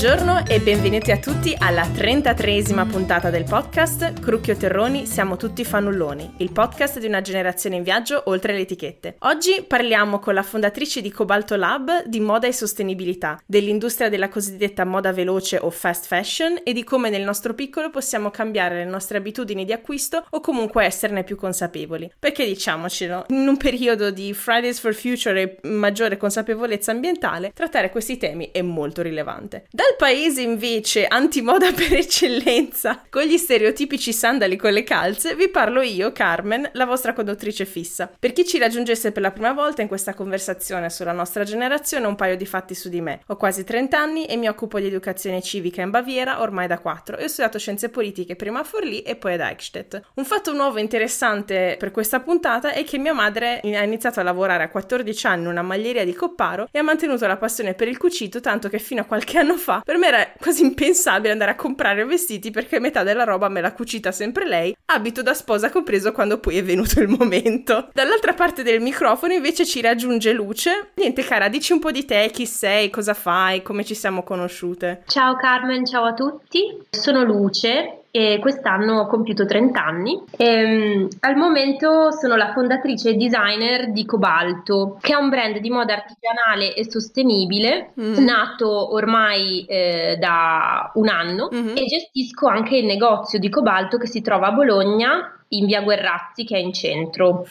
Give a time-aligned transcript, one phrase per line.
[0.00, 6.36] Buongiorno e benvenuti a tutti alla 33esima puntata del podcast Crucchio Terroni Siamo tutti fanulloni,
[6.38, 9.16] il podcast di una generazione in viaggio oltre le etichette.
[9.18, 14.86] Oggi parliamo con la fondatrice di Cobalto Lab di moda e sostenibilità, dell'industria della cosiddetta
[14.86, 19.18] moda veloce o fast fashion e di come nel nostro piccolo possiamo cambiare le nostre
[19.18, 22.10] abitudini di acquisto o comunque esserne più consapevoli.
[22.18, 28.16] Perché diciamocelo, in un periodo di Fridays for Future e maggiore consapevolezza ambientale, trattare questi
[28.16, 29.66] temi è molto rilevante.
[29.70, 35.80] Dal paese invece antimoda per eccellenza, con gli stereotipici sandali con le calze, vi parlo
[35.80, 38.10] io, Carmen, la vostra conduttrice fissa.
[38.18, 42.16] Per chi ci raggiungesse per la prima volta in questa conversazione sulla nostra generazione, un
[42.16, 43.20] paio di fatti su di me.
[43.28, 47.16] Ho quasi 30 anni e mi occupo di educazione civica in Baviera ormai da 4
[47.16, 50.00] e ho studiato scienze politiche prima a Forlì e poi ad Eichstätt.
[50.14, 54.22] Un fatto nuovo e interessante per questa puntata è che mia madre ha iniziato a
[54.22, 57.88] lavorare a 14 anni in una maglieria di Copparo e ha mantenuto la passione per
[57.88, 61.52] il cucito tanto che fino a qualche anno fa, per me era quasi impensabile andare
[61.52, 65.70] a comprare vestiti perché metà della roba me l'ha cucita sempre lei, abito da sposa
[65.70, 67.88] compreso quando poi è venuto il momento.
[67.92, 70.90] Dall'altra parte del microfono invece ci raggiunge Luce.
[70.94, 75.02] Niente cara, dici un po' di te, chi sei, cosa fai, come ci siamo conosciute.
[75.06, 76.86] Ciao Carmen, ciao a tutti.
[76.90, 80.20] Sono Luce, e quest'anno ho compiuto 30 anni.
[80.36, 85.58] E, ehm, al momento sono la fondatrice e designer di Cobalto, che è un brand
[85.58, 88.18] di moda artigianale e sostenibile, mm.
[88.18, 91.76] nato ormai eh, da un anno mm-hmm.
[91.76, 96.44] e gestisco anche il negozio di Cobalto che si trova a Bologna in via Guerrazzi
[96.44, 97.46] che è in centro.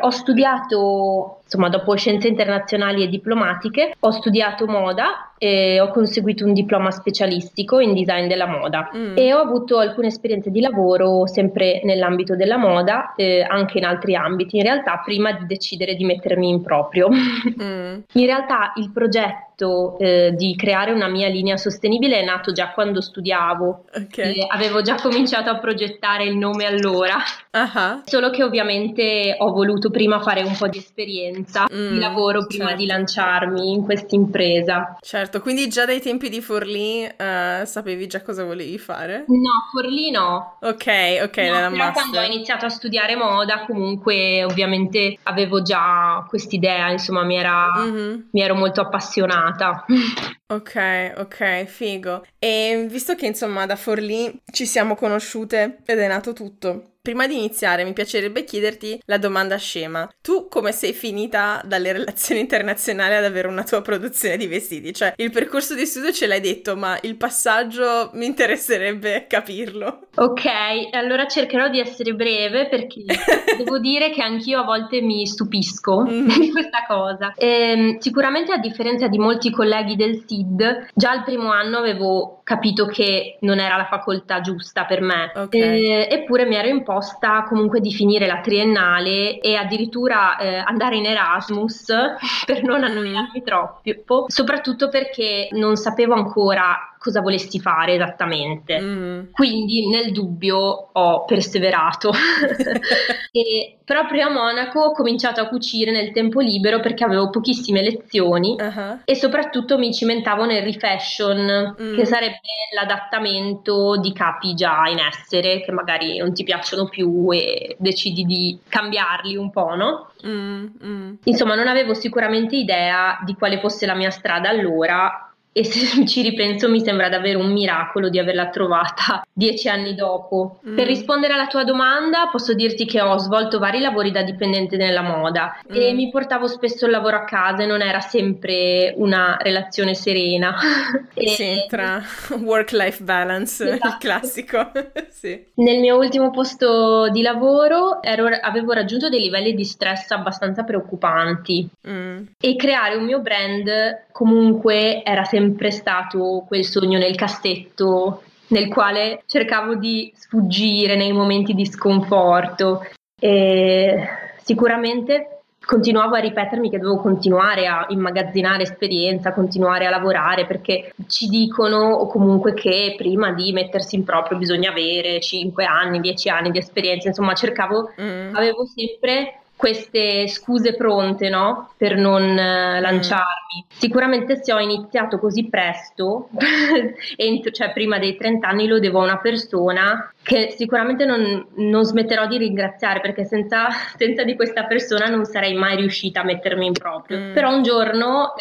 [0.00, 6.52] ho studiato, insomma, dopo scienze internazionali e diplomatiche, ho studiato moda e ho conseguito un
[6.52, 9.16] diploma specialistico in design della moda mm.
[9.16, 14.16] e ho avuto alcune esperienze di lavoro sempre nell'ambito della moda, eh, anche in altri
[14.16, 17.08] ambiti in realtà, prima di decidere di mettermi in proprio.
[17.56, 18.00] Mm.
[18.12, 23.00] in realtà il progetto eh, di creare una mia linea sostenibile è nato già quando
[23.00, 23.84] studiavo.
[23.94, 24.46] Okay.
[24.48, 27.16] avevo già cominciato a progettare il nome allora.
[27.52, 28.02] Uh-huh.
[28.04, 32.68] Solo che ovviamente ho voluto prima fare un po' di esperienza mm, di lavoro prima
[32.68, 32.80] certo.
[32.80, 34.96] di lanciarmi in questa impresa.
[35.00, 39.24] Certo, quindi già dai tempi di Forlì uh, sapevi già cosa volevi fare?
[39.28, 40.58] No, Forlì no.
[40.60, 46.90] Ok, ok, no, però quando ho iniziato a studiare moda comunque ovviamente avevo già quest'idea,
[46.90, 48.20] insomma mi, era, mm-hmm.
[48.30, 49.84] mi ero molto appassionata.
[50.48, 52.24] Ok, ok, figo.
[52.38, 57.36] E visto che insomma da Forlì ci siamo conosciute ed è nato tutto, Prima di
[57.36, 60.10] iniziare mi piacerebbe chiederti la domanda scema.
[60.20, 64.92] Tu come sei finita dalle relazioni internazionali ad avere una tua produzione di vestiti?
[64.92, 70.08] Cioè, il percorso di studio ce l'hai detto, ma il passaggio mi interesserebbe capirlo.
[70.16, 70.46] Ok,
[70.90, 73.04] allora cercherò di essere breve perché
[73.56, 76.26] devo dire che anch'io a volte mi stupisco mm.
[76.40, 77.34] di questa cosa.
[77.36, 82.86] Ehm, sicuramente a differenza di molti colleghi del SID, già al primo anno avevo capito
[82.86, 85.30] che non era la facoltà giusta per me.
[85.34, 85.84] Okay.
[85.84, 90.96] E, eppure mi ero imposta proposta comunque di finire la triennale e addirittura eh, andare
[90.96, 91.92] in Erasmus
[92.46, 98.80] per non annoiarmi troppo, soprattutto perché non sapevo ancora cosa volessi fare esattamente.
[98.80, 99.20] Mm.
[99.30, 100.56] Quindi nel dubbio
[100.92, 102.10] ho perseverato.
[103.30, 108.56] e proprio a Monaco ho cominciato a cucire nel tempo libero perché avevo pochissime lezioni
[108.58, 108.98] uh-huh.
[109.04, 111.94] e soprattutto mi cimentavo nel refashion, mm.
[111.94, 112.40] che sarebbe
[112.74, 118.58] l'adattamento di capi già in essere che magari non ti piacciono più e decidi di
[118.68, 120.10] cambiarli un po', no?
[120.26, 121.14] Mm, mm.
[121.24, 126.20] Insomma, non avevo sicuramente idea di quale fosse la mia strada allora e se ci
[126.20, 130.60] ripenso mi sembra davvero un miracolo di averla trovata dieci anni dopo.
[130.68, 130.76] Mm.
[130.76, 135.00] Per rispondere alla tua domanda posso dirti che ho svolto vari lavori da dipendente nella
[135.00, 135.74] moda mm.
[135.74, 140.54] e mi portavo spesso il lavoro a casa e non era sempre una relazione serena.
[141.14, 141.28] e...
[141.28, 142.02] Sì, tra
[142.38, 143.86] work-life balance, esatto.
[143.86, 144.72] il classico.
[145.08, 145.42] sì.
[145.54, 151.66] Nel mio ultimo posto di lavoro ero, avevo raggiunto dei livelli di stress abbastanza preoccupanti
[151.88, 152.22] mm.
[152.38, 158.68] e creare un mio brand comunque era sempre sempre stato quel sogno nel cassetto nel
[158.68, 162.84] quale cercavo di sfuggire nei momenti di sconforto
[163.18, 164.08] e
[164.42, 165.30] sicuramente
[165.64, 171.88] continuavo a ripetermi che dovevo continuare a immagazzinare esperienza, continuare a lavorare perché ci dicono
[171.88, 176.58] o comunque che prima di mettersi in proprio bisogna avere 5 anni, 10 anni di
[176.58, 178.34] esperienza, insomma cercavo, mm.
[178.36, 181.70] avevo sempre queste scuse pronte no?
[181.76, 183.64] per non lanciarmi.
[183.64, 183.76] Mm.
[183.78, 186.28] Sicuramente se ho iniziato così presto,
[187.16, 191.84] entro, cioè prima dei 30 anni, lo devo a una persona che sicuramente non, non
[191.84, 196.66] smetterò di ringraziare perché senza, senza, di questa persona non sarei mai riuscita a mettermi
[196.66, 197.18] in proprio.
[197.18, 197.32] Mm.
[197.32, 198.34] Però un giorno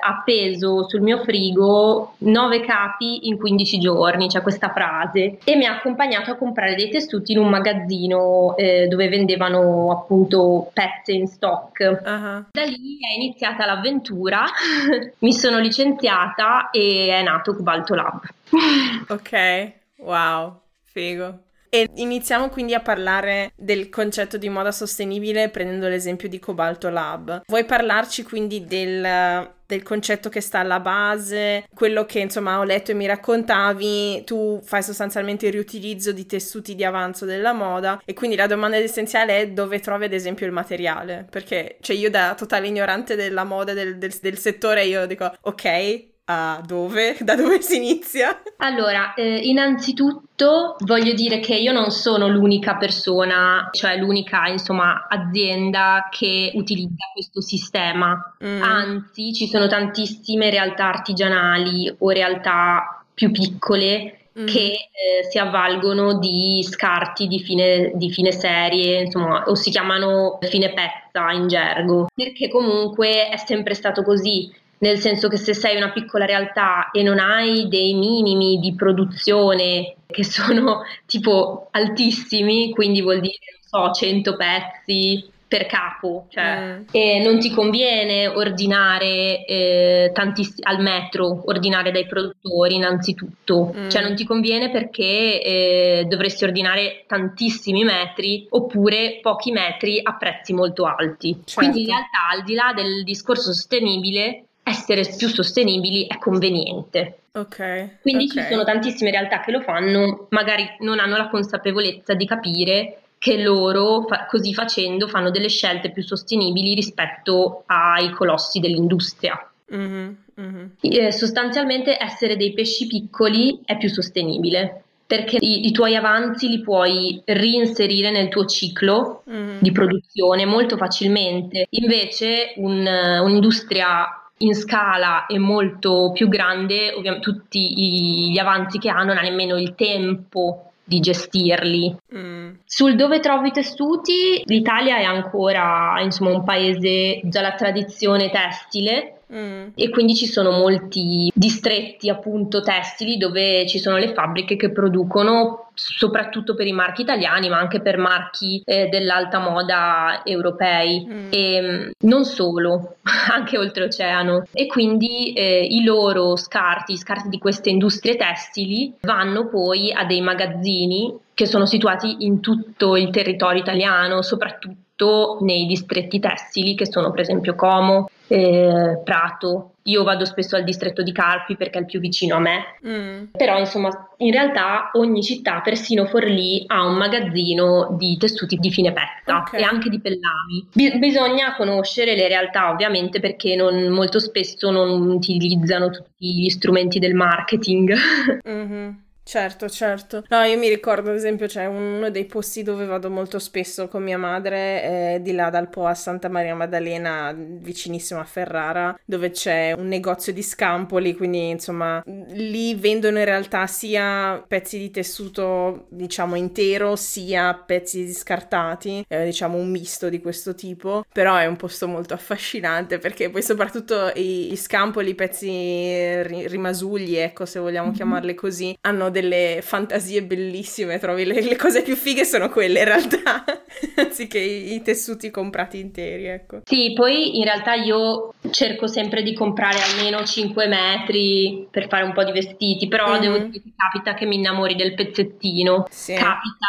[0.00, 5.72] appeso sul mio frigo 9 capi in 15 giorni, c'è questa frase, e mi ha
[5.72, 11.80] accompagnato a comprare dei tessuti in un magazzino eh, dove vendevano appunto pezze in stock.
[11.80, 12.44] Uh-huh.
[12.50, 14.44] Da lì è iniziata l'avventura,
[15.20, 18.20] mi sono licenziata e è nato Cobalto Lab.
[19.08, 21.40] ok, wow, figo.
[21.68, 27.42] E iniziamo quindi a parlare del concetto di moda sostenibile prendendo l'esempio di Cobalto Lab.
[27.46, 32.90] Vuoi parlarci quindi del, del concetto che sta alla base, quello che insomma ho letto
[32.90, 38.14] e mi raccontavi, tu fai sostanzialmente il riutilizzo di tessuti di avanzo della moda e
[38.14, 42.34] quindi la domanda essenziale è dove trovi ad esempio il materiale, perché cioè io da
[42.36, 47.16] totale ignorante della moda del, del, del settore io dico ok, a dove?
[47.20, 48.42] Da dove si inizia?
[48.58, 56.08] Allora, eh, innanzitutto voglio dire che io non sono l'unica persona, cioè l'unica insomma azienda
[56.10, 58.62] che utilizza questo sistema, mm.
[58.62, 64.46] anzi ci sono tantissime realtà artigianali o realtà più piccole mm.
[64.46, 70.38] che eh, si avvalgono di scarti di fine, di fine serie, insomma, o si chiamano
[70.40, 75.76] fine pezza in gergo, perché comunque è sempre stato così nel senso che se sei
[75.76, 83.00] una piccola realtà e non hai dei minimi di produzione che sono tipo altissimi, quindi
[83.02, 83.38] vuol dire,
[83.70, 86.82] non so, 100 pezzi per capo, cioè, mm.
[86.90, 93.88] e non ti conviene ordinare eh, tantiss- al metro, ordinare dai produttori innanzitutto, mm.
[93.88, 100.52] cioè non ti conviene perché eh, dovresti ordinare tantissimi metri oppure pochi metri a prezzi
[100.52, 101.40] molto alti.
[101.44, 101.60] Certo.
[101.60, 107.18] Quindi in realtà al di là del discorso sostenibile essere più sostenibili è conveniente.
[107.32, 108.00] Ok.
[108.02, 108.42] Quindi okay.
[108.42, 113.40] ci sono tantissime realtà che lo fanno, magari non hanno la consapevolezza di capire che
[113.40, 119.38] loro fa- così facendo fanno delle scelte più sostenibili rispetto ai colossi dell'industria.
[119.72, 120.10] Mm-hmm,
[120.40, 120.66] mm-hmm.
[120.80, 126.60] E, sostanzialmente essere dei pesci piccoli è più sostenibile perché i, i, tuoi avanzi li
[126.60, 129.58] puoi reinserire nel tuo ciclo mm-hmm.
[129.60, 131.68] di produzione molto facilmente.
[131.70, 139.02] Invece un, un'industria in scala e molto più grande, ovviamente tutti gli avanzi che ha
[139.02, 141.96] non ha nemmeno il tempo di gestirli.
[142.14, 142.50] Mm.
[142.64, 149.16] Sul dove trovi i tessuti, l'Italia è ancora insomma, un paese già la tradizione tessile
[149.32, 149.70] Mm.
[149.74, 155.65] E quindi ci sono molti distretti appunto tessili dove ci sono le fabbriche che producono
[155.76, 161.28] soprattutto per i marchi italiani ma anche per marchi eh, dell'alta moda europei mm.
[161.30, 162.96] e mm, non solo,
[163.30, 169.92] anche oltreoceano e quindi eh, i loro scarti, scarti di queste industrie tessili vanno poi
[169.92, 176.74] a dei magazzini che sono situati in tutto il territorio italiano, soprattutto nei distretti tessili
[176.74, 179.72] che sono per esempio Como, eh, Prato.
[179.86, 183.24] Io vado spesso al distretto di Carpi perché è il più vicino a me, mm.
[183.36, 188.92] però insomma in realtà ogni città, persino Forlì, ha un magazzino di tessuti di fine
[188.92, 189.60] pezza okay.
[189.60, 190.66] e anche di pellami.
[190.72, 196.98] Bi- bisogna conoscere le realtà ovviamente perché non, molto spesso non utilizzano tutti gli strumenti
[196.98, 197.94] del marketing.
[198.46, 199.05] Mm-hmm.
[199.28, 200.22] Certo, certo.
[200.28, 204.04] No, io mi ricordo, ad esempio, c'è uno dei posti dove vado molto spesso con
[204.04, 209.30] mia madre, eh, di là dal Po a Santa Maria Maddalena, vicinissimo a Ferrara, dove
[209.30, 215.88] c'è un negozio di scampoli, quindi insomma lì vendono in realtà sia pezzi di tessuto,
[215.90, 221.56] diciamo, intero, sia pezzi scartati, eh, diciamo un misto di questo tipo, però è un
[221.56, 227.88] posto molto affascinante perché poi soprattutto i, i scampoli, i pezzi rimasugli, ecco, se vogliamo
[227.88, 227.96] mm-hmm.
[227.96, 232.84] chiamarli così, hanno delle fantasie bellissime, trovi le, le cose più fighe sono quelle in
[232.84, 233.44] realtà,
[233.96, 236.60] anziché i, i, tessuti comprati interi, ecco.
[236.64, 242.12] Sì, poi in realtà io cerco sempre di comprare almeno 5 metri per fare un
[242.12, 243.20] po' di vestiti, però mm-hmm.
[243.20, 246.12] devo dire che capita che mi innamori del pezzettino, sì.
[246.12, 246.66] capita.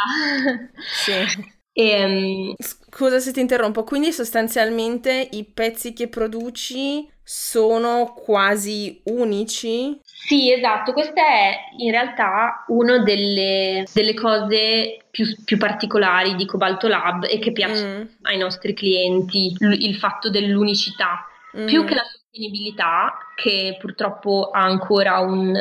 [1.03, 1.55] Sì.
[1.79, 2.55] E, um...
[2.57, 9.99] Scusa se ti interrompo, quindi sostanzialmente i pezzi che produci sono quasi unici?
[10.03, 16.87] Sì, esatto, questa è in realtà una delle, delle cose più, più, particolari di Cobalto
[16.87, 18.01] Lab e che piace mm.
[18.23, 21.27] ai nostri clienti, il fatto dell'unicità.
[21.55, 21.67] Mm.
[21.67, 25.53] Più che la sostenibilità, che purtroppo ha ancora un,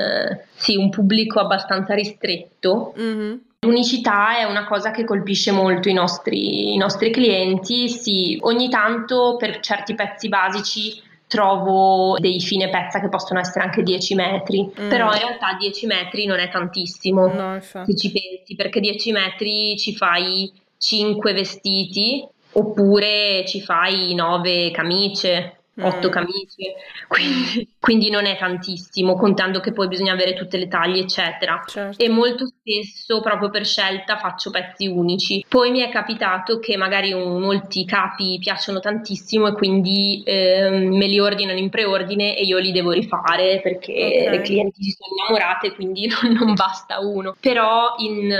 [0.55, 3.37] sì, un pubblico abbastanza ristretto, mm-hmm.
[3.67, 9.37] L'unicità è una cosa che colpisce molto i nostri, i nostri clienti, sì, ogni tanto
[9.37, 14.89] per certi pezzi basici trovo dei fine pezza che possono essere anche 10 metri, mm.
[14.89, 19.77] però in realtà 10 metri non è tantissimo no, se ci pensi, perché 10 metri
[19.77, 25.56] ci fai 5 vestiti oppure ci fai 9 camicie.
[25.81, 26.11] Otto mm.
[26.11, 26.75] camicie,
[27.07, 31.63] quindi, quindi, non è tantissimo, contando che poi bisogna avere tutte le taglie, eccetera.
[31.67, 32.03] Certo.
[32.03, 35.45] E molto spesso, proprio per scelta, faccio pezzi unici.
[35.49, 41.07] Poi mi è capitato che magari un, molti capi piacciono tantissimo e quindi eh, me
[41.07, 44.31] li ordinano in preordine e io li devo rifare perché okay.
[44.31, 47.37] le clienti si sono innamorate, quindi non, non basta uno.
[47.39, 48.35] Però in,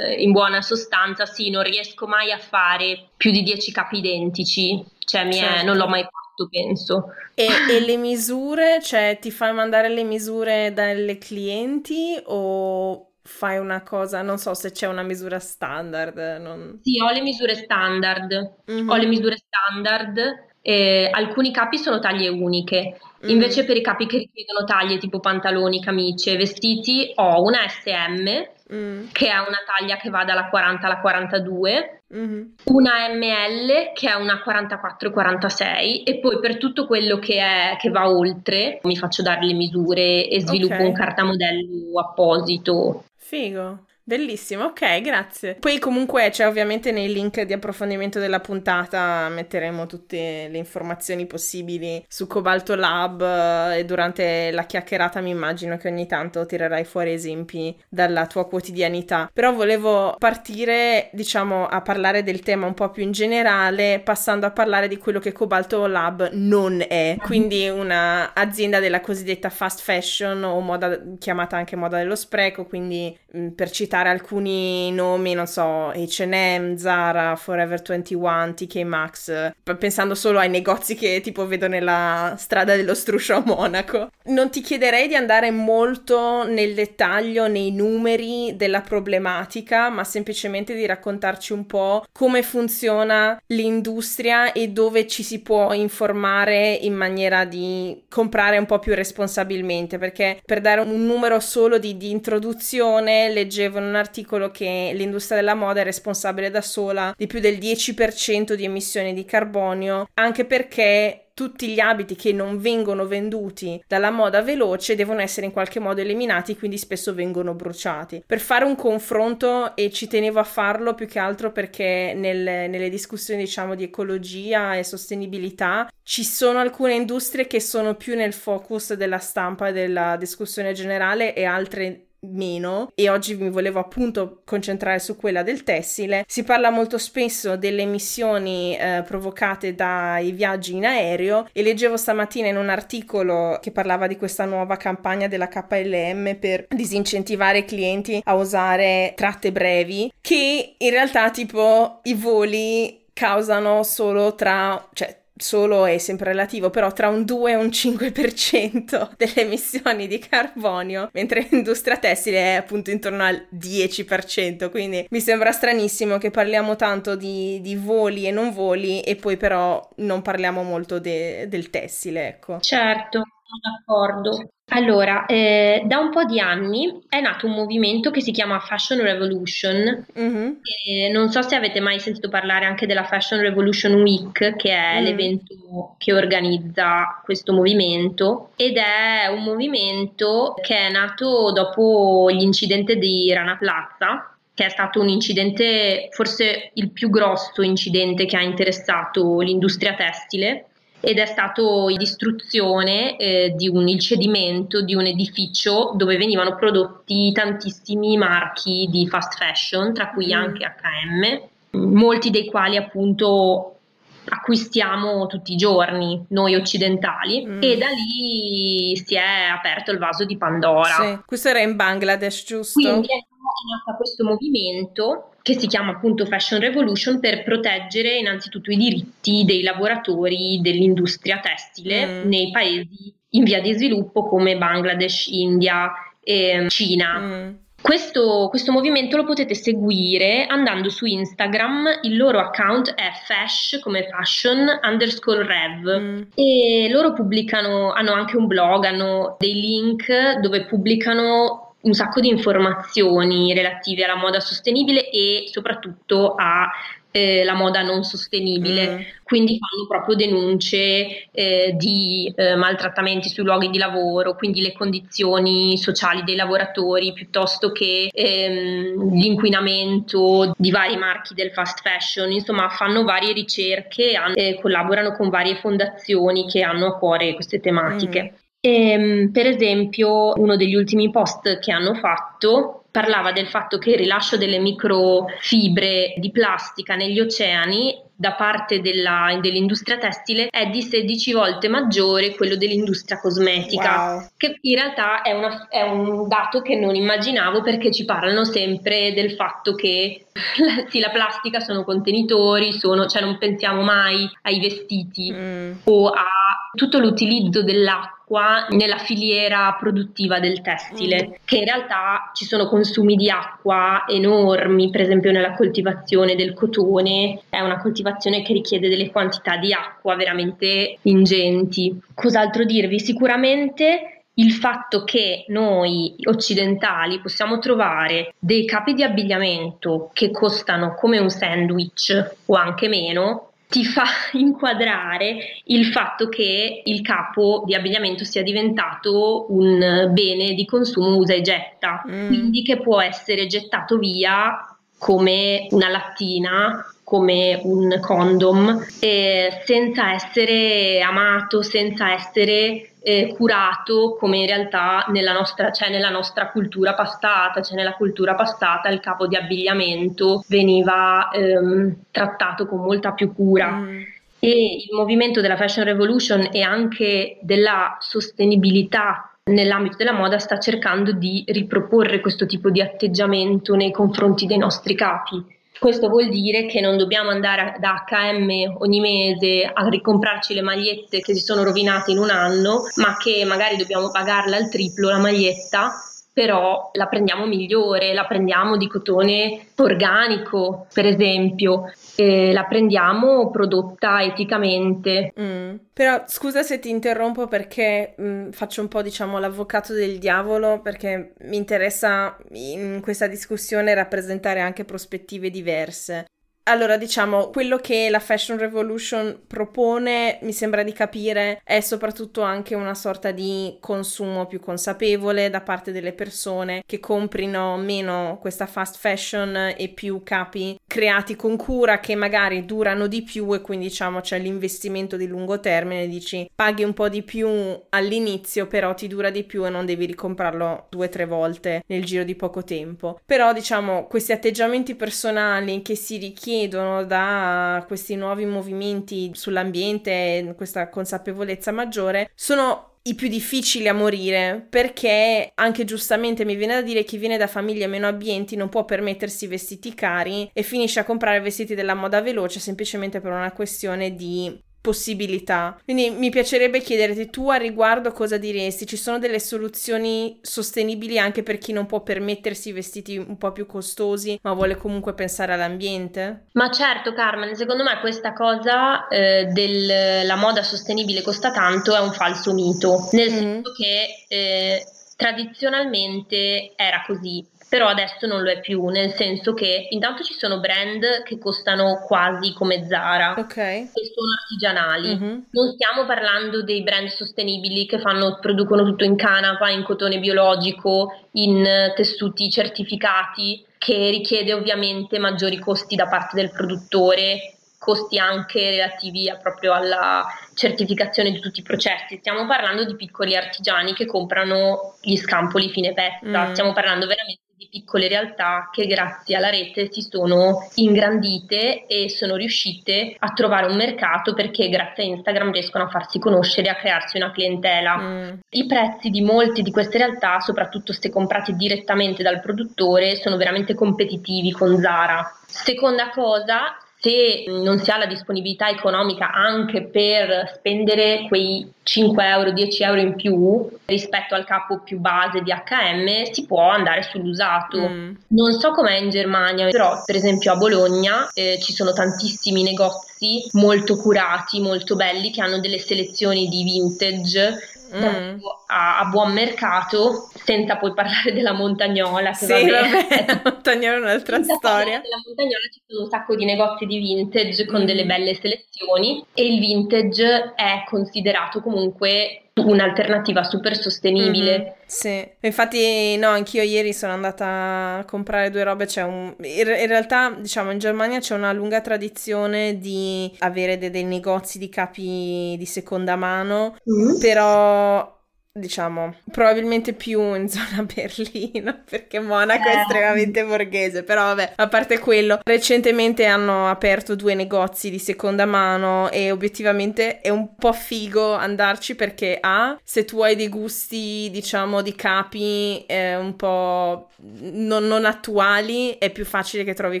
[0.18, 5.30] in buona sostanza sì, non riesco mai a fare più di 10 capi identici, cioè
[5.30, 5.60] certo.
[5.60, 7.14] è, non l'ho mai fatto penso.
[7.34, 13.82] E, e, le misure, cioè ti fai mandare le misure dalle clienti o fai una
[13.82, 16.38] cosa, non so se c'è una misura standard?
[16.40, 16.80] Non...
[16.82, 18.88] Sì, ho le misure standard, mm-hmm.
[18.88, 23.32] ho le misure standard, eh, alcuni capi sono taglie uniche, mm-hmm.
[23.32, 29.08] invece per i capi che richiedono taglie tipo pantaloni, camicie, vestiti ho una SM mm.
[29.12, 32.42] che è una taglia che va dalla 40 alla 42, mm-hmm.
[32.66, 38.08] una ML che è una 44-46 e poi per tutto quello che, è, che va
[38.08, 40.86] oltre mi faccio dare le misure e sviluppo okay.
[40.86, 43.04] un cartamodello apposito.
[43.16, 43.84] Figo.
[44.04, 45.54] Bellissimo, ok, grazie.
[45.54, 52.04] Poi comunque c'è ovviamente nei link di approfondimento della puntata metteremo tutte le informazioni possibili
[52.08, 57.12] su Cobalto Lab eh, e durante la chiacchierata mi immagino che ogni tanto tirerai fuori
[57.12, 59.30] esempi dalla tua quotidianità.
[59.32, 64.50] Però volevo partire, diciamo, a parlare del tema un po' più in generale, passando a
[64.50, 70.58] parlare di quello che Cobalto Lab non è, quindi un'azienda della cosiddetta fast fashion o
[70.58, 73.16] moda chiamata anche moda dello spreco, quindi
[73.54, 80.38] per citare citare alcuni nomi, non so, H&M, Zara, Forever 21, TK Maxx, pensando solo
[80.40, 84.10] ai negozi che tipo vedo nella strada dello struscio a Monaco.
[84.24, 90.86] Non ti chiederei di andare molto nel dettaglio, nei numeri della problematica, ma semplicemente di
[90.86, 98.02] raccontarci un po' come funziona l'industria e dove ci si può informare in maniera di
[98.08, 103.78] comprare un po' più responsabilmente, perché per dare un numero solo di, di introduzione leggevo
[103.82, 108.54] in un articolo che l'industria della moda è responsabile da sola di più del 10%
[108.54, 114.42] di emissioni di carbonio, anche perché tutti gli abiti che non vengono venduti dalla moda
[114.42, 118.22] veloce devono essere in qualche modo eliminati, quindi spesso vengono bruciati.
[118.26, 122.88] Per fare un confronto, e ci tenevo a farlo più che altro perché nel, nelle
[122.88, 128.92] discussioni, diciamo, di ecologia e sostenibilità, ci sono alcune industrie che sono più nel focus
[128.94, 134.98] della stampa e della discussione generale e altre meno e oggi mi volevo appunto concentrare
[134.98, 136.24] su quella del tessile.
[136.26, 142.48] Si parla molto spesso delle emissioni eh, provocate dai viaggi in aereo e leggevo stamattina
[142.48, 148.20] in un articolo che parlava di questa nuova campagna della KLM per disincentivare i clienti
[148.24, 155.86] a usare tratte brevi che in realtà tipo i voli causano solo tra cioè solo
[155.86, 161.46] è sempre relativo, però tra un 2 e un 5% delle emissioni di carbonio, mentre
[161.50, 167.60] l'industria tessile è appunto intorno al 10%, quindi mi sembra stranissimo che parliamo tanto di,
[167.60, 172.58] di voli e non voli e poi però non parliamo molto de, del tessile, ecco.
[172.60, 173.22] Certo,
[173.52, 174.48] sono d'accordo.
[174.74, 179.02] Allora, eh, da un po' di anni è nato un movimento che si chiama Fashion
[179.02, 180.06] Revolution.
[180.18, 181.12] Mm-hmm.
[181.12, 185.04] non so se avete mai sentito parlare anche della Fashion Revolution Week, che è mm.
[185.04, 193.30] l'evento che organizza questo movimento, ed è un movimento che è nato dopo l'incidente di
[193.32, 199.40] Rana Plaza, che è stato un incidente, forse il più grosso incidente che ha interessato
[199.40, 200.68] l'industria tessile
[201.04, 207.32] ed è stato distruzione eh, di un, il cedimento di un edificio dove venivano prodotti
[207.32, 210.38] tantissimi marchi di fast fashion, tra cui mm.
[210.38, 213.78] anche HM, molti dei quali appunto
[214.24, 217.62] acquistiamo tutti i giorni noi occidentali mm.
[217.62, 220.84] e da lì si è aperto il vaso di Pandora.
[220.84, 221.18] Sì.
[221.26, 222.80] Questo era in Bangladesh, giusto?
[222.80, 228.76] Quindi è nato questo movimento che si chiama appunto Fashion Revolution per proteggere innanzitutto i
[228.76, 232.28] diritti dei lavoratori dell'industria tessile mm.
[232.28, 237.18] nei paesi in via di sviluppo come Bangladesh, India e Cina.
[237.18, 237.54] Mm.
[237.82, 244.06] Questo, questo, movimento lo potete seguire andando su Instagram, il loro account è fash come
[244.08, 246.22] fashion underscore rev mm.
[246.36, 252.28] e loro pubblicano, hanno anche un blog, hanno dei link dove pubblicano un sacco di
[252.28, 256.70] informazioni relative alla moda sostenibile e soprattutto a
[257.12, 258.90] eh, la moda non sostenibile.
[258.90, 259.00] Mm.
[259.22, 265.78] Quindi fanno proprio denunce eh, di eh, maltrattamenti sui luoghi di lavoro, quindi le condizioni
[265.78, 272.30] sociali dei lavoratori, piuttosto che ehm, l'inquinamento di vari marchi del fast fashion.
[272.30, 278.32] Insomma, fanno varie ricerche, e collaborano con varie fondazioni che hanno a cuore queste tematiche.
[278.32, 278.41] Mm.
[278.64, 283.90] E, ehm, per esempio, uno degli ultimi post che hanno fatto parlava del fatto che
[283.90, 290.80] il rilascio delle microfibre di plastica negli oceani da parte della, dell'industria tessile è di
[290.82, 294.28] 16 volte maggiore quello dell'industria cosmetica, wow.
[294.36, 299.12] che in realtà è, una, è, un dato che non immaginavo perché ci parlano sempre
[299.12, 300.26] del fatto che
[300.88, 305.72] sì, la plastica sono contenitori, sono, cioè non pensiamo mai ai vestiti mm.
[305.84, 306.26] o a
[306.74, 308.21] tutto l'utilizzo dell'acqua
[308.70, 311.32] nella filiera produttiva del tessile, mm.
[311.44, 317.42] che in realtà ci sono consumi di acqua enormi, per esempio nella coltivazione del cotone,
[317.48, 322.00] è una coltivazione che richiede delle quantità di acqua veramente ingenti.
[322.14, 322.98] Cos'altro dirvi?
[322.98, 331.18] Sicuramente il fatto che noi occidentali possiamo trovare dei capi di abbigliamento che costano come
[331.18, 334.04] un sandwich o anche meno ti fa
[334.36, 341.32] inquadrare il fatto che il capo di abbigliamento sia diventato un bene di consumo usa
[341.32, 342.26] e getta, mm.
[342.26, 344.66] quindi che può essere gettato via
[344.98, 354.38] come una lattina come un condom, eh, senza essere amato, senza essere eh, curato come
[354.38, 359.00] in realtà nella nostra, c'è cioè nella nostra cultura passata, cioè nella cultura passata il
[359.00, 363.72] capo di abbigliamento veniva ehm, trattato con molta più cura.
[363.72, 364.00] Mm.
[364.38, 371.12] E il movimento della Fashion Revolution e anche della sostenibilità nell'ambito della moda sta cercando
[371.12, 376.80] di riproporre questo tipo di atteggiamento nei confronti dei nostri capi questo vuol dire che
[376.80, 382.12] non dobbiamo andare da HM ogni mese a ricomprarci le magliette che si sono rovinate
[382.12, 385.90] in un anno, ma che magari dobbiamo pagarla al triplo la maglietta
[386.32, 394.22] però la prendiamo migliore, la prendiamo di cotone organico, per esempio, e la prendiamo prodotta
[394.22, 395.32] eticamente.
[395.38, 395.74] Mm.
[395.92, 400.80] Però scusa se ti interrompo perché mh, mm, faccio un po' diciamo l'avvocato del diavolo
[400.80, 406.26] perché mi interessa in questa discussione rappresentare anche prospettive diverse.
[406.66, 412.76] Allora, diciamo, quello che la Fashion Revolution propone, mi sembra di capire, è soprattutto anche
[412.76, 418.96] una sorta di consumo più consapevole da parte delle persone che comprino meno questa fast
[418.96, 424.20] fashion e più capi creati con cura che magari durano di più e quindi diciamo
[424.20, 427.48] c'è l'investimento di lungo termine, dici paghi un po' di più
[427.88, 432.04] all'inizio, però ti dura di più e non devi ricomprarlo due o tre volte nel
[432.04, 433.20] giro di poco tempo.
[433.24, 440.88] Però diciamo questi atteggiamenti personali che si richiedono chiedono da questi nuovi movimenti sull'ambiente, questa
[440.88, 447.02] consapevolezza maggiore, sono i più difficili a morire perché anche giustamente mi viene da dire
[447.02, 451.40] chi viene da famiglie meno abbienti non può permettersi vestiti cari e finisce a comprare
[451.40, 455.78] vestiti della moda veloce semplicemente per una questione di possibilità.
[455.82, 458.84] Quindi mi piacerebbe chiederti tu a riguardo cosa diresti?
[458.84, 463.64] Ci sono delle soluzioni sostenibili anche per chi non può permettersi vestiti un po' più
[463.64, 466.46] costosi, ma vuole comunque pensare all'ambiente?
[466.52, 472.12] Ma certo, Carmen, secondo me questa cosa eh, della moda sostenibile costa tanto è un
[472.12, 473.36] falso mito, nel mm.
[473.36, 474.84] senso che eh,
[475.16, 480.60] tradizionalmente era così però adesso non lo è più, nel senso che intanto ci sono
[480.60, 483.88] brand che costano quasi come Zara, okay.
[483.90, 485.08] che sono artigianali.
[485.08, 485.38] Mm-hmm.
[485.52, 491.28] Non stiamo parlando dei brand sostenibili che fanno, producono tutto in canapa, in cotone biologico,
[491.32, 499.28] in tessuti certificati, che richiede ovviamente maggiori costi da parte del produttore costi anche relativi
[499.28, 502.18] a, proprio alla certificazione di tutti i processi.
[502.18, 506.52] Stiamo parlando di piccoli artigiani che comprano gli scampoli fine pezza, mm.
[506.52, 507.41] stiamo parlando veramente
[507.72, 513.76] piccole realtà che grazie alla rete si sono ingrandite e sono riuscite a trovare un
[513.76, 517.96] mercato perché grazie a Instagram riescono a farsi conoscere e a crearsi una clientela.
[517.96, 518.32] Mm.
[518.50, 523.74] I prezzi di molte di queste realtà, soprattutto se comprate direttamente dal produttore, sono veramente
[523.74, 525.32] competitivi con Zara.
[525.46, 532.52] Seconda cosa, se non si ha la disponibilità economica anche per spendere quei 5 euro,
[532.52, 537.88] 10 euro in più rispetto al capo più base di HM, si può andare sull'usato.
[537.88, 538.14] Mm.
[538.28, 543.48] Non so com'è in Germania, però per esempio a Bologna eh, ci sono tantissimi negozi
[543.54, 548.38] molto curati, molto belli, che hanno delle selezioni di vintage mm.
[548.68, 552.30] a, a, buon mercato, senza poi parlare della montagnola.
[552.30, 555.00] Che sì, vabbè, vabbè la montagnola è un'altra senza storia.
[555.00, 557.84] Nella montagnola ci sono un sacco di negozi di vintage con mm.
[557.84, 564.58] delle belle selezioni e il vintage è considerato comunque un'alternativa super sostenibile.
[564.58, 569.34] Mm-hmm, sì, infatti no, anch'io ieri sono andata a comprare due robe, c'è un...
[569.40, 574.68] in, realtà diciamo in Germania c'è una lunga tradizione di avere dei, dei negozi di
[574.68, 577.18] capi di seconda mano, mm-hmm.
[577.20, 578.20] però
[578.54, 582.72] diciamo, probabilmente più in zona Berlino, perché Monaco eh.
[582.72, 588.44] è estremamente borghese, però vabbè, a parte quello, recentemente hanno aperto due negozi di seconda
[588.44, 594.28] mano e obiettivamente è un po' figo andarci perché A, se tu hai dei gusti,
[594.30, 600.00] diciamo, di capi eh, un po' non, non attuali, è più facile che trovi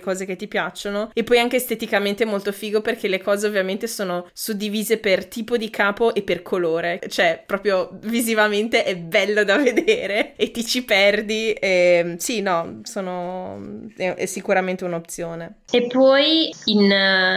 [0.00, 3.86] cose che ti piacciono e poi anche esteticamente è molto figo perché le cose ovviamente
[3.86, 9.44] sono suddivise per tipo di capo e per colore, cioè proprio visivamente effettivamente è bello
[9.44, 11.52] da vedere e ti ci perdi.
[11.52, 15.60] E, sì, no, sono, è, è, sicuramente un'opzione.
[15.70, 16.90] E poi in,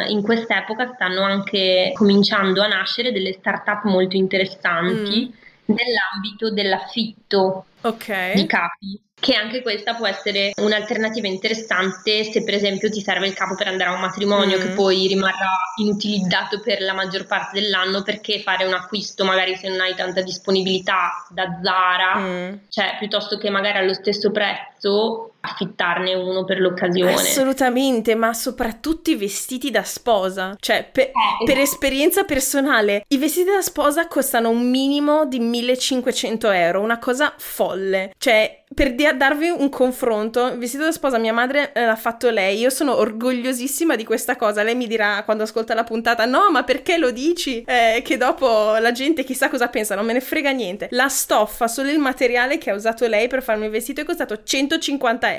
[0.07, 5.31] in quest'epoca stanno anche cominciando a nascere delle start-up molto interessanti.
[5.31, 8.35] Mm nell'ambito dell'affitto okay.
[8.35, 13.33] di capi che anche questa può essere un'alternativa interessante se per esempio ti serve il
[13.33, 14.61] capo per andare a un matrimonio mm.
[14.61, 19.69] che poi rimarrà inutilizzato per la maggior parte dell'anno perché fare un acquisto magari se
[19.69, 22.53] non hai tanta disponibilità da Zara, mm.
[22.69, 27.13] cioè piuttosto che magari allo stesso prezzo affittarne uno per l'occasione.
[27.13, 30.55] Assolutamente, ma soprattutto i vestiti da sposa.
[30.59, 36.49] Cioè, pe- eh, per esperienza personale, i vestiti da sposa costano un minimo di 1500
[36.51, 38.11] euro, una cosa folle.
[38.17, 42.29] Cioè, per di- darvi un confronto, il vestito da sposa mia madre eh, l'ha fatto
[42.29, 44.63] lei, io sono orgogliosissima di questa cosa.
[44.63, 47.63] Lei mi dirà quando ascolta la puntata, no, ma perché lo dici?
[47.65, 50.87] Eh, che dopo la gente chissà cosa pensa, non me ne frega niente.
[50.91, 54.43] La stoffa, solo il materiale che ha usato lei per farmi il vestito è costato
[54.43, 55.34] 150 euro.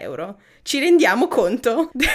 [0.63, 2.07] Ci rendiamo conto de-